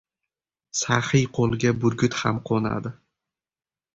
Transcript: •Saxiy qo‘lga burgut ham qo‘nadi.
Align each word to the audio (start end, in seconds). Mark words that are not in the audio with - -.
•Saxiy 0.79 1.27
qo‘lga 1.35 1.73
burgut 1.83 2.17
ham 2.21 2.39
qo‘nadi. 2.51 2.95